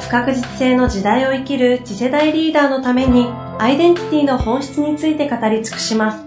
[0.00, 3.26] 不確実性の時代を生きる次世代リーダーのために
[3.58, 6.24] アイデンティティの本質について語り尽くします。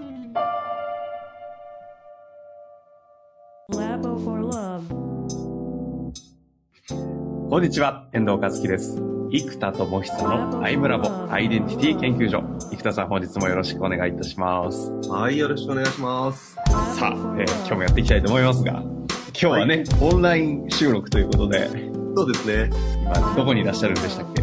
[7.48, 8.98] こんにちは、遠藤和樹です。
[9.30, 12.42] 生田智久のアイムラボアイデンティティ研究所。
[12.70, 14.90] 生田さん本日もよろしくお願いいたします。
[15.08, 16.54] はい、よろしくお願いします。
[16.54, 21.68] さあ、えー、今日もやっていきたいと思いますが、今日はね、はい、オンライン収録ということで、
[22.14, 22.70] そうですね。
[23.02, 24.42] 今、どこにいらっしゃるんでしたっけ？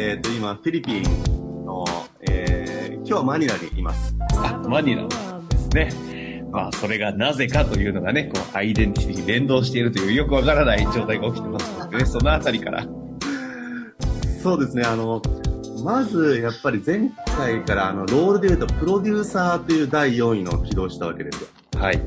[0.00, 1.84] えっ、ー、と、今、フィリピンの、
[2.30, 4.14] えー、今日はマニラにいます。
[4.36, 5.16] あ、マニラで
[5.56, 6.18] すね。
[6.52, 12.86] まあ、それがなぜかというのがね、こう、アイデンティティに連動しているというよくわからない状態が起きてますのでね、 そのあたりから。
[14.42, 15.20] そうですね、あの、
[15.84, 21.48] まず、やっぱり前回から、あの、ロールで言うと、プロデューサーという第4位のを起動したわけですよ。
[21.76, 22.00] はい。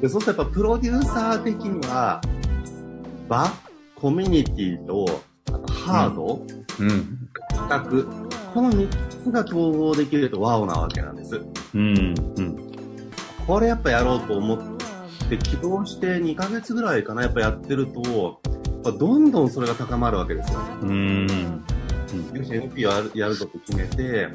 [0.00, 2.20] で、そうするとやっぱ、プロデューサー的には、
[3.28, 3.50] 場
[4.04, 6.42] コミュニティと、あとハード、
[6.78, 7.80] うん、企画、
[8.52, 11.40] この3つが統合できるとワオなわけなんです。
[11.72, 12.72] うん、うん。
[13.46, 14.58] これやっぱやろうと思っ
[15.30, 18.42] て起動して2ヶ月ぐらいかな、やっぱやってると、
[18.92, 20.58] どんどんそれが高まるわけですよ。
[20.82, 21.26] うん。
[22.34, 24.28] よし、NP をやるぞと決めて、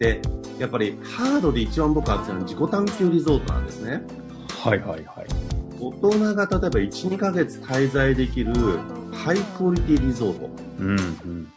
[0.00, 0.22] で、
[0.58, 4.02] やっぱりハードで一番僕は熱いのは自己探求リゾートなんですね。
[4.48, 5.26] はいはいはい。
[5.80, 8.52] 大人が例えば1、2ヶ月滞在できる
[9.14, 10.50] ハイクオリティリゾート。
[10.78, 11.52] うんうん、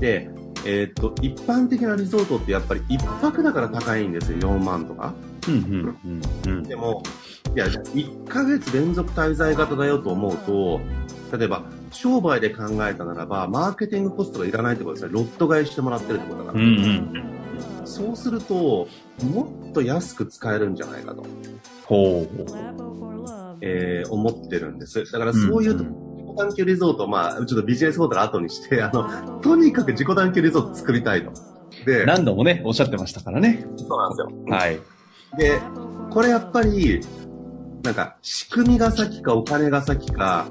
[0.00, 0.30] で、
[0.64, 5.14] えー、っと、一般的なリゾートってやっぱり1泊だから高いんですよ、4万とか。
[5.48, 7.02] うんうんうん、でも、
[7.54, 10.80] いや、1ヶ月連続滞在型だよと思うと、
[11.36, 15.12] 例えば、商売で考えたならば、マーケティングコストがいらないってことですね。
[15.12, 16.64] ロット買いしてもらってるってことだから。
[16.64, 18.88] うんうん、そうすると、
[19.24, 21.24] もっと安く使えるんじゃないかと。
[21.86, 22.28] ほう。
[23.62, 25.10] えー、思ってるんです。
[25.10, 25.86] だからそういう、自己
[26.40, 31.32] 探求リゾート、まあ、ちょっとビジネスホテル後にして、あの、とにかく自己探求リゾート作りたいと。
[31.84, 33.66] で、何度もね、おっしゃってましたからね。
[33.76, 34.28] そうなんですよ。
[34.48, 34.80] はい。
[35.38, 35.60] で、
[36.10, 37.00] これやっぱり、
[37.82, 40.46] なんか、仕組みが先かお金が先か、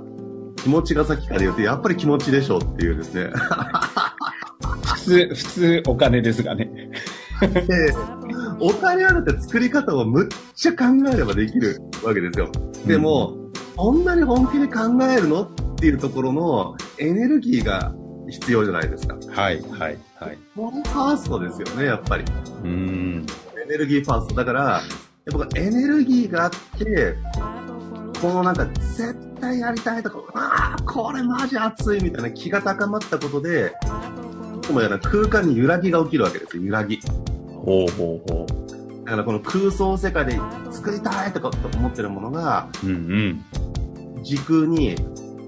[0.58, 3.32] 気持ちが先かで言うと、やっぱり気持ちでしょうっていうですね。
[4.86, 6.92] 普通、普通お金ですがね。
[7.42, 7.94] で、
[8.60, 12.52] お金あるって作り方をむっちゃ考えればできるわけですよ。
[12.86, 13.38] でも、
[13.76, 15.44] こ、んなに本気で考えるの？
[15.44, 15.48] っ
[15.80, 17.94] ていうところのエネルギーが
[18.30, 19.16] 必要じゃないですか。
[19.30, 20.38] はい、はい、はい。
[20.56, 22.24] このファーストですよね、やっぱり。
[22.64, 23.26] うん。
[23.64, 24.36] エネルギーファースト。
[24.36, 27.16] だから、やっぱエネルギーがあって、
[28.22, 33.74] このなんか絶対やりたいとか、ああ、これマジ熱いみたいな気が高まったことで、
[34.72, 37.00] もやら空間に揺らぎが起きるわけですよ、揺らぎ。
[37.48, 39.06] ほうほうほう。
[39.06, 40.40] だからこの空想世界で
[40.72, 43.46] 作りたいとかと思ってるものが、うんうん、
[44.24, 44.96] 時空に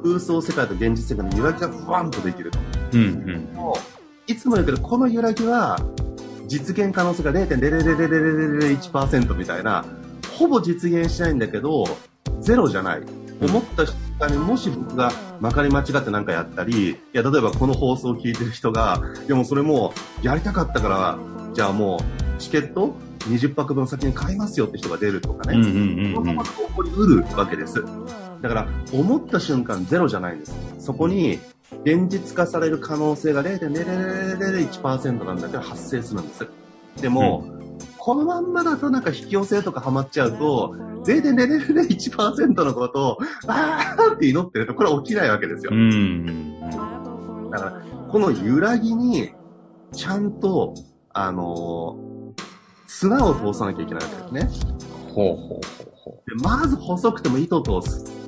[0.04, 2.60] 空想世界と現実世界の揺らぎがふわんとできると。
[2.94, 3.48] うんうん、
[4.28, 5.80] いつも言うけど、この揺らぎは
[6.48, 9.86] 実現可能性が0.00001%みたいな、
[10.38, 11.86] ほぼ実現しないんだけど、
[12.42, 13.02] ゼロじゃない。
[13.42, 21.18] 思った瞬間にもし僕がまかり間違って何かやったり、いや、例えばこの放送を聞いてる人が、いやもうそれもやりたかったから、
[21.54, 25.58] じゃあもうチケット20泊分先に買いますよって人が出るとかね。
[25.58, 25.74] うんうんう
[26.30, 27.84] んうん、起こりうるわけです。
[28.42, 30.56] だから、思った瞬間ゼロじゃないんです。
[30.80, 31.40] そこに、
[31.84, 36.48] 現実化される可能性が0.0001%なんだけど発生するんです。
[37.02, 40.76] でも、うん、このまんまだとなんか引き寄せとかハマっちゃうと、
[41.06, 45.72] 0.0001%のことを、あーって祈ってると、これ起きないわけですよ。
[45.74, 46.60] うん。
[47.50, 49.32] だから、この揺らぎに、
[49.94, 50.74] ちゃんと、
[51.14, 52.42] あのー、
[52.88, 54.50] 砂を通さなきゃいけないわけですね。
[55.14, 55.62] ほうほうほう
[55.96, 56.30] ほう。
[56.30, 58.21] で、まず細くても糸通す。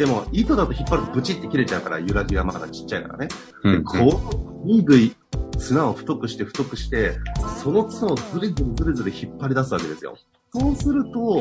[0.00, 3.28] でも、糸だと引っ張るとブチって切れちゃうから、揺らぎがまだちっちゃいからね。
[3.62, 4.32] で、こ
[4.64, 5.14] う、ぐいぐい
[5.58, 7.18] 綱を太くして太くして、
[7.62, 10.16] その綱をずるずるずるずる引っ張り出すわけですよ。
[10.54, 11.38] そうすると、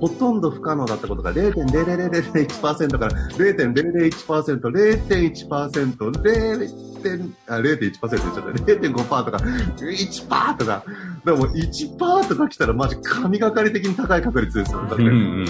[0.00, 8.40] ほとんど不可能だったことが0.0001%から0.001%、0.1%、0 0.1%あ0.1%言っちゃった。
[8.40, 10.84] 0.5%とか、1%とか、
[11.24, 14.80] でも1%とか来たらマジ神がかり的に高い確率ですよ。
[14.86, 15.10] だって、うんう
[15.42, 15.46] ん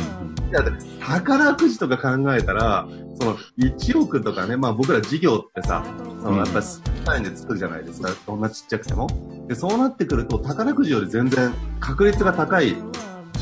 [1.00, 2.87] 宝くじとか考えたら、
[3.20, 5.85] その1億とかね、まあ僕ら事業ってさ、
[6.23, 6.67] そのやっぱり
[7.05, 8.11] 単位で作るじゃないですか。
[8.25, 9.08] どんなちっちゃくても。
[9.49, 12.76] で、そうなってくると宝くじより全然確率が高い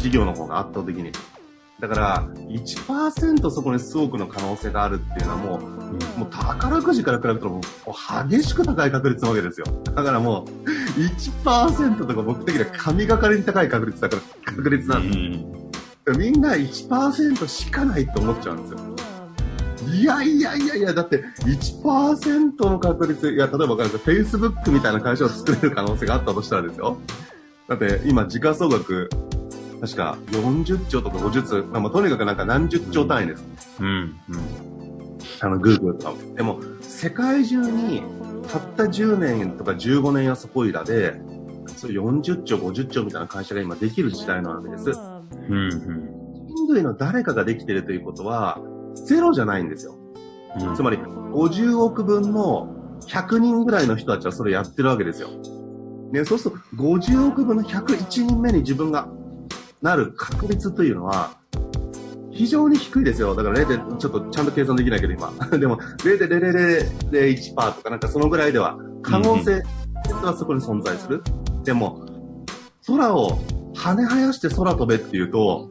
[0.03, 1.13] 事業の方が圧倒的に。
[1.81, 9.67] だから、1%そこに数億の可能性があるっていうのはもう、もう宝くじから比べたらもう激しく高い確率なわけですよ。
[9.85, 14.23] だからもう、1%とか僕的には神がかりに高い確率だから、
[14.57, 18.93] 確率なんですみんな1%しかないと思っちゃうんですよ。
[19.93, 24.41] いやいやいやいや、だって1%の確率、いや、例えばわかるんですよ。
[24.41, 26.97] Facebook みたいな会社を作れる可能性があったとしたらですよ。
[27.69, 29.11] だって今、時価総額、
[29.83, 33.45] 確か40兆とか50兆、まあ、とにかくなんか何十兆単位です。
[33.81, 33.87] うん。
[33.87, 34.17] うん。
[35.41, 36.35] あの、Google とかも。
[36.37, 38.05] でも、世界中に、
[38.49, 41.21] たった10年とか15年やそこいらで、
[41.77, 44.91] そういう40兆、50兆みたいな会社が今できる時代なわけです。
[45.49, 45.57] うん。
[45.59, 45.77] うん。
[46.47, 48.61] 人類の誰かができてるということは、
[48.95, 49.97] ゼロじゃないんですよ。
[50.61, 52.73] うんつまり、50億分の
[53.09, 55.29] 100人ぐらいの人たちはそれやってるわけですよ。
[56.13, 59.09] ね、そうすると、50億分の101人目に自分が
[59.83, 61.37] なる確率というのは、
[62.31, 63.35] 非常に低いですよ。
[63.35, 63.67] だから 0.
[63.67, 65.31] 点ちょっとちゃんと計算できないけど今。
[65.59, 69.63] でも、0.0001%とかなんかそのぐらいでは、可能性
[70.23, 71.23] はそこに存在する。
[71.65, 72.07] でも、
[72.87, 73.39] 空を
[73.75, 75.69] 跳ね生やして空飛べっていうと、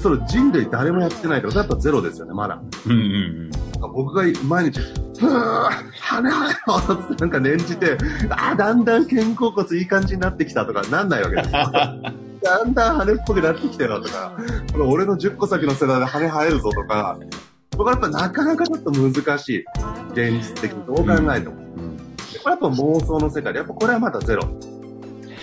[0.00, 2.60] それ人類誰もやってないから、やっぱゼロですよね、まだ。
[2.86, 2.92] うん。
[2.92, 3.50] うん。
[3.92, 4.80] 僕が毎日、
[5.18, 5.70] ふぅ、
[6.00, 7.96] 羽生えろってなんか念じて、
[8.30, 11.72] あーだんだん肩甲骨いい感じになってきたとかなんないわけですよ。
[12.42, 14.32] だんだん羽っぽくなってきてるとか、
[14.72, 17.18] これ俺の10個先の世代で羽生えるぞとか、
[17.78, 19.64] 僕はやっぱなかなかちょっと難しい。
[20.12, 21.54] 現実的にどう考えても。
[21.54, 21.96] うん。
[21.96, 24.42] これやっぱ妄想の世界で、やっぱこれはまだゼロ。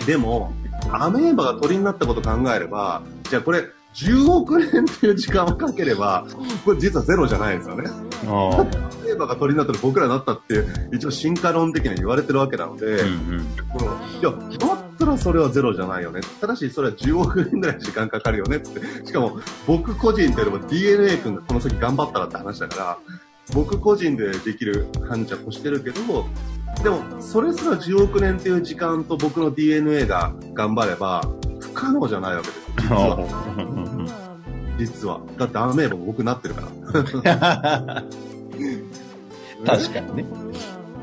[0.06, 0.52] でも、
[0.92, 3.64] アメーバが鳥になったことを考えれば、じゃあこれ、
[3.94, 6.26] 10億年っていう時間をかければ、
[6.66, 7.88] これ実はゼロじゃないんですよね。
[8.26, 8.66] ああ。
[8.66, 13.46] テーマが鳥になったら僕らになったって、一応進化論的には言われてるわけなので、うん。
[13.72, 13.86] この
[14.20, 16.20] いや、だたらそれはゼロじゃないよね。
[16.40, 19.06] ただし、それは10億年ぐらい時間かかるよねって。
[19.06, 22.98] しかも、僕個人というよりも DNA 君がこの先頑張ったらって話だから、
[23.54, 26.26] 僕個人でできる感着をしてるけど、
[26.82, 31.22] でも、それすら10億年っていう時間と僕の DNA が頑張れば、
[31.60, 32.66] 不可能じゃないわけです。
[32.82, 33.24] 実は。
[34.78, 35.20] 実は。
[35.38, 38.04] だってアメーバも僕なってるから。
[39.64, 40.26] 確かにね。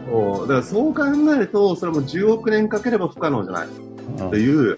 [0.06, 1.04] そうだからそう考
[1.34, 3.68] えると、それも10億年かければ不可能じゃない
[4.30, 4.78] という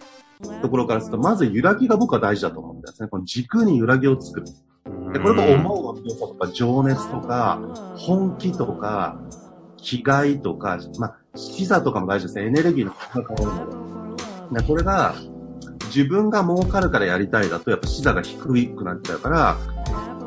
[0.61, 3.07] ところからすると、まず揺らぎが僕は大事だと思うんですね。
[3.07, 4.45] この軸に揺らぎを作る。
[5.13, 7.59] でこれが思うの強さとか情熱とか、
[7.97, 9.19] 本気とか、
[9.77, 12.45] 気概とか、まあ、視座とかも大事ですね。
[12.47, 13.75] エネルギーの変わるも
[14.11, 14.15] の。
[14.51, 15.15] でこれが、
[15.87, 18.37] 自分が儲かるからやりたいだと、やっぱ視座が低
[18.75, 19.57] くなっちゃうから、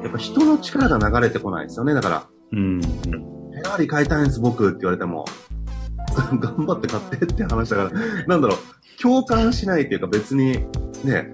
[0.02, 1.94] やっぱ人の力が流れてこないですよね。
[1.94, 2.80] だから、うん。
[2.80, 5.24] フェラーリ買いたいんです、僕って言われても、
[6.40, 7.90] 頑張って買ってって話だから、
[8.26, 8.58] なんだろう、
[9.00, 10.58] 共感しないっていうか別に、
[11.04, 11.28] ね、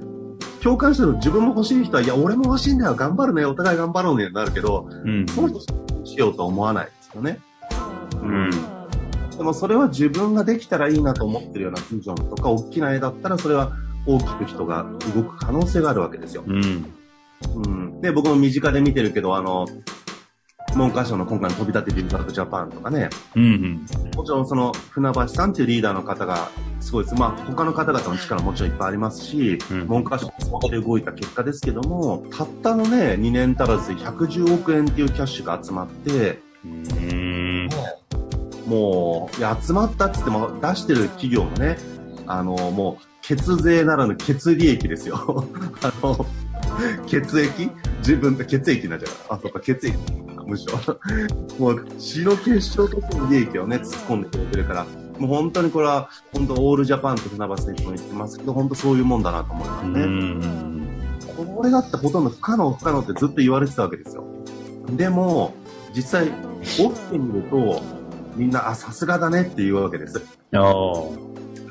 [0.62, 5.26] 共感してる自分も欲しい人は、いや、俺も欲しいんだよ、頑張るね、お互い頑張ろうね、なるけど、うん。
[5.28, 5.60] その人
[6.04, 7.38] しようとは思わないですよね。
[8.22, 8.50] うん。
[9.36, 13.72] でもそれは自分ができたらいいなと思ってるようなビジョンとか、大きな絵だったら、それは
[14.06, 16.44] 大きく人が動く可能性があるわけですよ。
[16.46, 16.92] うん。
[17.54, 18.00] うん。
[18.00, 19.66] で、僕も身近で見てるけど、あの、
[20.76, 23.86] 文科省の今回の飛び立てビルダートジャパンとかね、うん。
[24.16, 26.48] もちろんその船橋さんっていうリーダーの方が
[26.84, 27.16] すごいです。
[27.16, 37.68] まあ他の方々の力ももちろんいっぱいありますし、うん文科省もそこで動いた結果ですけども、たったのね、2年足らずで110億円っていうキャッシュが集まって、うん。
[38.66, 41.78] もう、いや、集まったって言っても出してる企業もね、
[42.26, 45.16] あの、もう、血税ならぬ血利益ですよ。
[45.82, 46.26] あの、
[47.06, 47.70] 血液？
[47.98, 49.36] 自分で血液になっちゃうから。
[49.36, 49.96] あ、そっか、血液。
[50.46, 50.78] むしろ。
[51.58, 54.86] もう、血の結晶としての利益をね、突っ込んでくれてるから、
[55.18, 60.06] もう本当にこれは、本当オールジャパンと船橋選手も言ってますけど、本当そういうもんだなと思いますうね。
[60.06, 60.88] ん。
[61.56, 64.24] これだってほとんど不可能不可能ってずっと言われてたわけですよ。
[64.90, 65.54] でも、
[65.94, 66.30] 実際、
[66.62, 67.80] 起きてみると、
[68.36, 70.20] みんな、あ、さすがだねって言うわけです。
[70.52, 71.24] ああ。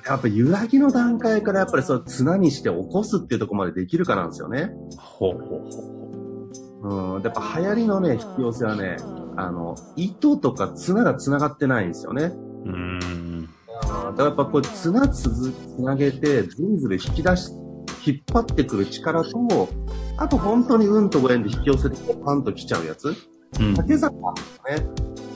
[0.06, 4.72] やっぱ揺らぎの段階からやっぱりそう綱にして起こすっていうところまでできるかなんですよね。
[4.98, 7.22] ほうほうほうん。
[7.24, 8.98] やっぱ流行りのね、引き寄せはね、
[9.38, 12.34] あの、糸とか綱が繋がってないんですよね。
[12.66, 12.70] う。
[12.70, 13.23] うん。
[14.14, 17.52] だからやっぱこれ綱つづ、つなげて、ズルズル引き出し、
[18.06, 19.70] 引っ張ってくる力と、
[20.18, 23.16] あと本当に運とご縁で引き寄せてパンと来ちゃうやつ。
[23.60, 24.86] うん、竹坂はね、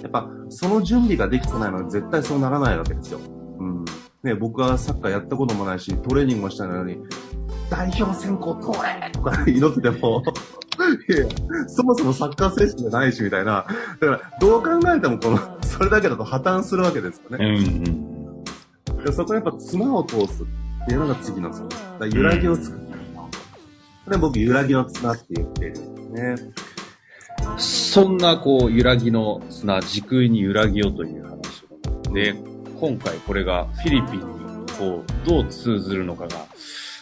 [0.03, 3.19] やっぱその準備ができてないので絶対そうならないわけですよ。
[3.59, 3.85] うん。
[4.23, 6.97] ね、僕はサッカーやったこともないし、トレーニングもしたのに、
[7.69, 10.23] 代表選考通れとか 祈ってても
[11.09, 11.25] いや
[11.67, 13.65] そもそもサッカー選手じゃないしみたいな。
[13.99, 17.45] だから、どう考えてもこの、それだけだと破綻するわけですよね。
[17.45, 18.16] うん、うん、
[19.11, 21.67] そこはやっぱ綱を通すっていうのが次の綱。
[21.99, 22.87] だ揺らぎを作る。
[24.07, 26.53] これ僕、揺らぎの綱って言ってるんですね。
[27.57, 31.65] そんな、こう、揺らぎの綱、時空に揺らぎをという話
[32.13, 32.33] で、
[32.79, 34.25] 今回これがフィリピンに、
[34.79, 36.45] こう、どう通ずるのかが、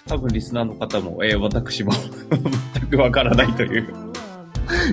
[0.08, 1.92] 多分リスナーの方も、えー、私も
[2.74, 3.94] 全くわからないという。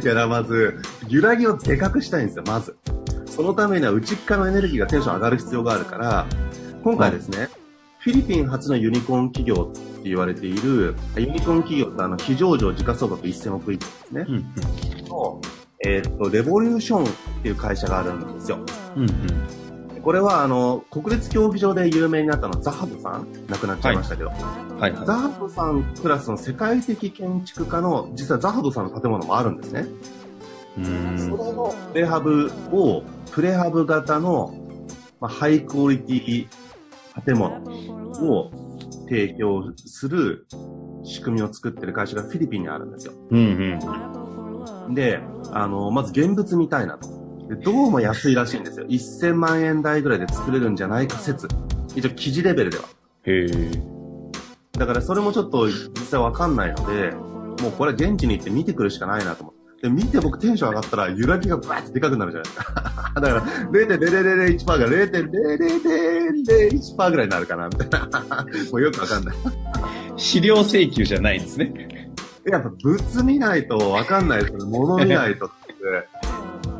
[0.02, 2.76] いや、まず、揺らぎをでかくしたいんですよ、まず。
[3.24, 6.26] そのためには内側のエネルギーがテンション上がる必要があるから、
[6.82, 7.48] 今回ですね、
[8.00, 14.24] フィリピン初のユニコーン企業って言われている、ユニコーン企業ってあの、非上場時価総額1000億円ですね。
[14.28, 15.40] うんうん、の、
[15.86, 17.08] えー、っと、レボリューションっ
[17.42, 18.58] ていう会社があるんですよ。
[18.96, 20.02] うんうん。
[20.02, 23.28] これはあの国立競技場で有名になったのザハブさん。
[23.48, 24.34] 亡くなっちゃいましたけど、は
[24.88, 24.92] い。
[24.92, 29.86] はい、ザハブさんクラスの世界的建築家の実はザハブさんの建物もあるんですね。
[30.78, 31.18] うん。
[31.18, 34.52] それのプレハブをプレハブ型の、
[35.20, 36.48] まあ、ハイクオリティ
[37.24, 37.56] 建物
[38.22, 38.50] を
[39.08, 40.46] 提供する
[41.04, 43.12] 仕組みを作ってる会社がフィリピンにあるんですよ。
[43.30, 43.80] うん
[44.86, 45.20] うん、で、
[45.52, 47.08] あの、まず現物みたいなと。
[47.48, 48.86] でどうも安いらしいんですよ。
[48.86, 51.48] 1000万円台ぐらいで作れるんじゃないか説。
[51.94, 52.84] 一応記事レベルでは。
[53.24, 53.46] へ
[54.78, 57.10] だからそれもちょっと実際わかんないので、
[57.62, 59.88] もうこれ現地に行って見てくるしかないなと思って。
[59.88, 63.01] で、見て僕テンション上がったら揺らぎがバーってでかくなるじゃないですか。
[63.20, 68.08] だから0.0001%が0.0001%ぐらいになるかな、みたいな。
[68.72, 69.36] もうよくわかんない。
[70.16, 72.08] 資料請求じゃないんですね。
[72.44, 74.64] やっぱ物見ないとわかんないですよね。
[74.78, 75.54] 物見ないとって。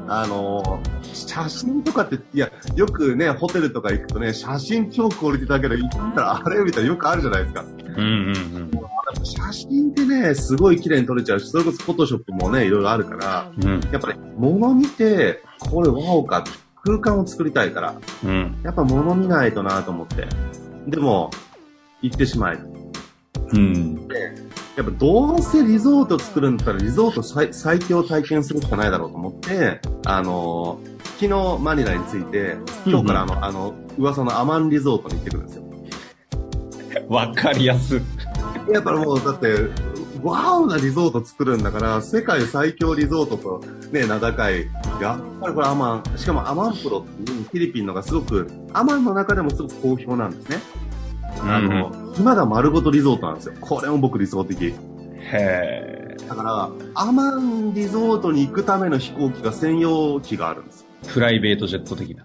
[0.08, 7.62] あの写真とかって、いや、よくね、ホテルとか行くとね、写真超クオリティだけど、行ったらあれみたいなよくあるじゃないですか。
[7.62, 8.42] うんうんうん。
[9.24, 15.42] 写真ってね、すごい綺麗に撮れちゃうし、それこそフォトショップもね、いろいろあるから、うん、やっぱり物見て、
[15.73, 16.45] これワオか、
[16.85, 20.26] 空間を作りたいから、うん、やっぱ物見ないとなと思って。
[20.87, 21.31] でも、
[22.02, 22.59] 行ってしまえ。
[23.55, 24.07] うん。
[24.07, 24.35] で、
[24.76, 35.62] やっぱどうせリゾート作るんだったらリゾート最最強体験するしかないだろうと思って、あのー、昨日マニラに着いて、今日からあの、うん、あの、噂のアマンリゾートに行ってくるんですよ。
[37.09, 37.99] わかりやす。
[38.71, 39.71] やっぱもう、だって、
[40.23, 44.69] ワオなリゾート作るんだから、世界最強リゾートとね、名高い。
[45.02, 50.59] やっぱりこれアマン、しかもアマンプロっていうフィリピンのがすごく、アマンの中でもすごく好評なんですね。
[51.40, 53.54] あの、うん、今が丸ごとリゾートなんですよ。
[53.61, 54.64] これも僕理想的。
[54.64, 54.75] へ
[55.32, 56.16] え。
[56.28, 62.25] だから、アマンリゾートに行くための飛行機が専用機があるんですプライベートジェット的な。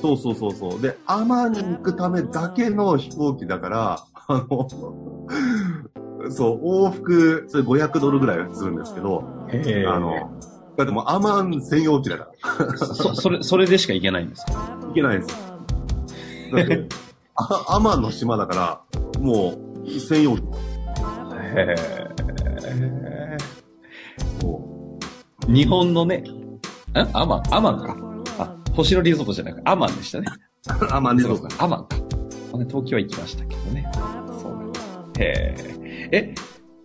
[0.00, 0.82] そうそうそうそう。
[0.82, 4.68] で、アマンに行くためだけの飛行機だから、あの、
[6.30, 10.30] そう、往復、それ500ドルぐらいするんですけど、へあの、
[10.76, 12.76] だってもうアマン専用機だから。
[12.76, 14.52] そ、 それ、それでしか行けないんですか？
[14.88, 16.56] 行けないんですよ。
[16.58, 16.88] だって
[17.36, 19.54] あアマンの島だから、も
[19.86, 20.42] う、専用機。
[21.56, 23.36] へえ。
[25.48, 26.60] 日本のね、ん
[27.12, 27.96] アマン、アマンか。
[28.38, 30.26] あ、星野リゾートじゃなくアマンでしたね。
[30.90, 31.62] アマンリゾート。
[31.62, 31.96] アマンか。
[32.68, 33.90] 東京は行きましたけどね。
[34.40, 34.88] そうなんです。
[35.20, 35.54] へ
[36.12, 36.18] え。
[36.30, 36.34] え、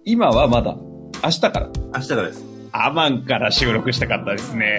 [0.03, 0.75] 今はまだ、
[1.23, 1.69] 明日から？
[1.95, 2.43] 明日からです。
[2.71, 4.77] アマンから収録したかったですね。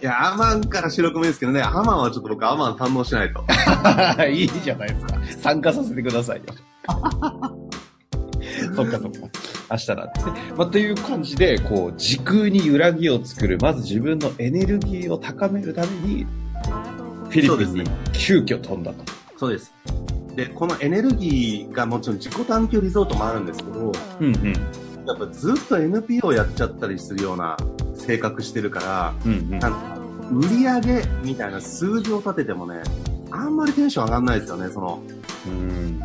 [0.00, 3.44] いや、アマンから収録もいいですけどね、アマンはちょっと僕アマン堪能しないと。
[4.28, 5.14] いいじゃないですか。
[5.42, 6.44] 参加させてくださいよ。
[8.74, 9.18] そっかそっか。
[9.70, 10.20] 明日だって。
[10.56, 16.26] まあ、という感じで、こう、時空に揺らぎを作る、まず自分のエネルギーを高めるために、
[17.28, 19.04] フィリピンに急遽飛んだと。
[19.36, 19.72] そうです。
[20.34, 24.54] で、このエネルギーがもちろん自己探求リゾートもあるんですけど、うんうん。
[25.10, 27.56] やっぱずっと NPO やっちゃったりするような
[27.94, 29.98] 性格してるから、うんうん、なんか
[30.32, 32.82] 売り上げみたいな数字を立ててもね、
[33.30, 35.02] あんまりテンション上がんないですよね、その。
[35.46, 36.00] うん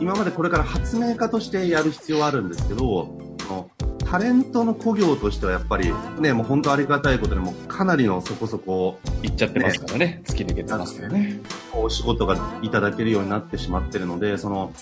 [0.00, 3.16] 今までこれから発明家としてやる必要はあるんですけど、
[3.48, 3.70] の
[4.04, 11.40] タレントの故業としてはやっぱりね、もう本当ありがたいことでもかなりのそこそこ、いっちゃってますからね、ね突き抜けてますよね。
[11.72, 14.72] お仕事がいただけるようになってしまってるので、その、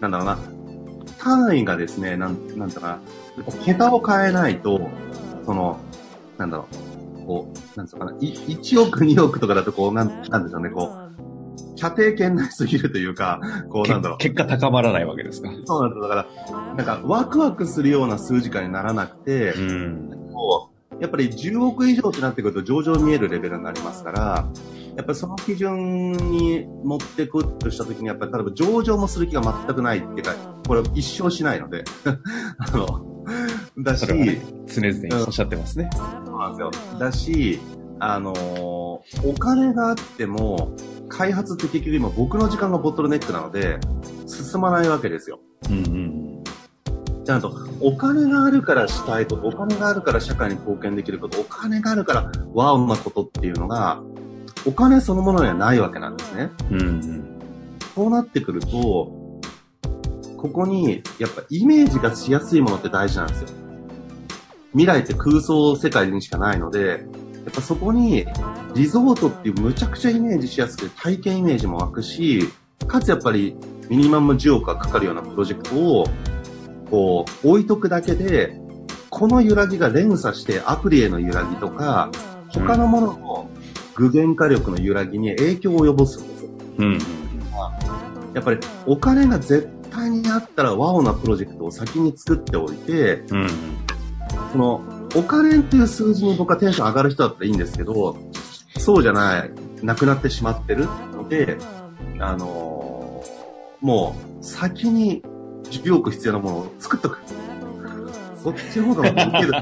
[0.00, 0.38] なんだろうな、
[1.18, 3.00] 単位がですね、なん、なんだか
[3.36, 4.88] な、桁を変えないと、
[5.46, 5.78] その、
[6.38, 6.66] なんだろ
[7.22, 11.04] う、こう、なんですかね、1億、2億とかだと、こう、なん、なんでしょうね、こう、
[11.76, 13.40] 射程圏内すぎるというか、
[13.70, 14.18] こう、なんだろう。
[14.18, 15.50] 結果高まらないわけですか？
[15.64, 24.48] そうなんですだから、なんか、ワクワクするような数字化にならなくて、うん、こう、やっぱり10億以上ってなってくると上場見えるレベルになりますから、
[24.94, 30.34] やっぱりその基準に持ってくとしたときに、やっぱり例えば上場もする気が全くないっていうか、
[30.66, 31.84] これ一生しないので、
[32.58, 33.04] あの、
[33.78, 35.90] だし、ね、常々おっしゃってますね。
[35.94, 36.70] そうなんですよ。
[36.98, 37.60] だし、
[38.00, 39.02] あのお
[39.38, 40.74] 金があっても、
[41.08, 43.78] 開発って結局今僕の時間がボトルネックなので、
[44.26, 45.40] 進まないわけですよ。
[45.70, 46.44] うんうん。
[47.24, 54.02] ちゃんと、お金があるからしたいこと、お金があるから社会に貢献できること、お金があるからワオなことっていうのが、
[54.66, 56.50] お金そのものにはないわけなんですね。
[56.70, 57.24] うん、うん。
[57.94, 59.23] そうなってくると、
[60.44, 63.48] ここに、やっぱイメージがしやすいものって大事なんですよ。
[64.72, 66.98] 未来って空想世界にしかないので、やっ
[67.50, 68.26] ぱそこに、
[68.74, 72.46] リゾートっていうむちゃくちゃイメージしやすくて、体験イメージも湧くし、
[72.86, 73.56] かつやっぱり
[73.88, 76.04] ミニマム10億がかかるようなプロジェクトを、
[76.90, 78.60] こう、置いとくだけで、
[79.08, 82.10] この揺らぎが連鎖してアプリへの揺らぎとか、
[82.48, 83.48] 他のものの
[83.94, 86.50] 具現化力の揺らぎに影響を及ぼすんですよ。
[86.80, 86.98] うん。
[88.34, 93.48] やっぱりお金が絶対にあったらワオなプロジェクトを先に作っておいて、うん、
[94.52, 94.82] その
[95.14, 98.18] お金っていう数字に僕はテンション上がる人だったらいいんですけど、
[98.78, 99.50] そうじゃない、
[99.82, 101.56] なくなってしまってるので、
[102.18, 105.22] あのー、もう先に
[105.64, 107.18] 10億必要なものを作っとく。
[108.42, 109.52] そっちの方が受ける。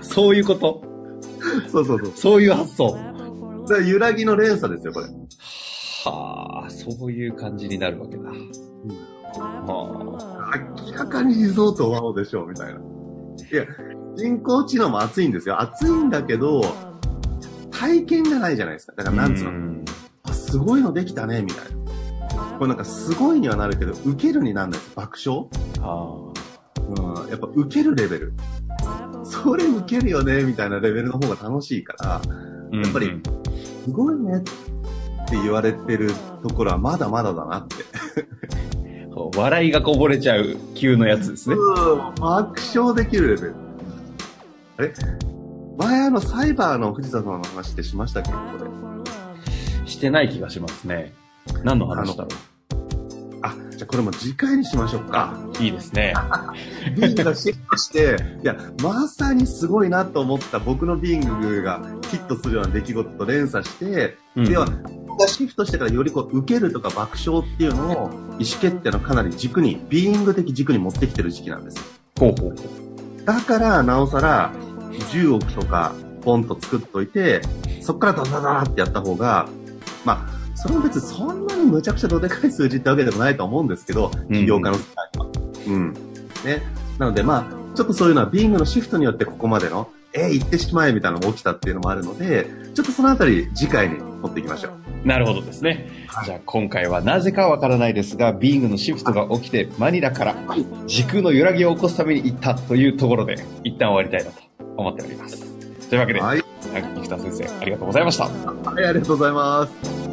[0.02, 0.82] そういうこと？
[1.70, 2.12] そうそうそう。
[2.16, 2.96] そういう発想。
[3.86, 5.06] 揺らぎの連鎖ですよ、これ。
[6.04, 8.22] はあ、そういう感じになるわけだ。
[8.84, 8.90] うん、
[9.66, 10.18] は
[10.52, 12.80] あ、明らかにリゾートワオでしょ、みたいな。
[12.80, 13.64] いや、
[14.16, 15.60] 人工知能も熱いんですよ。
[15.60, 16.62] 熱いんだけど、
[17.70, 18.94] 体験がないじゃないですか。
[18.96, 19.50] だからなんつうの？
[19.50, 19.84] う
[20.22, 21.64] あ、すごいのできたね、みたい
[22.36, 22.44] な。
[22.58, 24.94] これなんかすごいにはなるけど、受けるになんないです。
[24.94, 25.48] 爆笑？
[25.80, 26.18] あ
[26.86, 28.32] うん、やっぱ受けるレベル。
[29.24, 32.20] それ受けるよね、みたいなレベルの方が楽しいから、
[32.78, 33.20] やっぱり、
[33.84, 34.52] すごいねって
[35.32, 36.12] 言われてる
[36.42, 37.76] ところはまだまだだなって。
[39.36, 41.56] 笑いがこぼれちゃう級のやつですね。
[41.56, 43.54] うん、爆笑できるレベル。
[44.78, 44.94] あれ？
[45.76, 48.30] 前あのサイバーの藤田さんの話ってしましたっけ？
[48.30, 48.64] ここ
[49.84, 49.90] で。
[49.90, 51.12] してない気がしますね。
[51.62, 52.30] 何の話だろう？
[53.42, 55.38] あ、じゃあこれも次回にしましょうか。
[55.60, 56.14] いいですね。
[56.96, 64.66] ビングがシフトして、いや、まさにすごいなと思った僕のビングがヒットするような出来事と連鎖して、うん、では、
[65.16, 72.00] がシフトしてからよりこう受けるとか爆笑っていうのを意思決定のかなり軸に、ビーイング的軸に持ってきてる時期なんです。
[72.18, 73.24] ほうほうほう。
[73.24, 74.52] だから、なおさら、
[75.12, 77.42] 10億とか、ポンと作っといて、
[77.80, 79.48] そっからダダダってやった方が、
[80.04, 85.26] まあ、それも別にそんなにむちゃくちゃどでかい数字ってわけでもないと思うんですけど、起業家の世界は。
[85.66, 85.92] うん、うん。
[86.44, 86.62] ね。
[86.98, 95.06] なので、まあ、ちょっとそういうのは、ビーングのシフトによってここまでの、えー、行ってしまえみたいなのが起きたっていうのもあるので、ちょっとそのあたり、次回に持っていきましょう。
[95.06, 95.88] なるほどですね。
[96.24, 100.36] じゃあ今回はなぜかわからないですが、ビーングのシフトが起きてマニラから
[100.86, 104.40] 時空の揺らぎを起こすために行ったというところで、一旦終わりたいなと
[104.76, 105.44] 思っております。
[105.88, 108.24] というわけで、はい、生田先生、ありがとうございました。
[108.24, 110.03] はい、ありがとうございます。